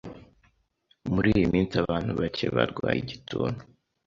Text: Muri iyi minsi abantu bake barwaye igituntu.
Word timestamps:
Muri 1.13 1.27
iyi 1.35 1.45
minsi 1.53 1.73
abantu 1.83 2.11
bake 2.19 2.45
barwaye 2.55 2.97
igituntu. 3.01 3.61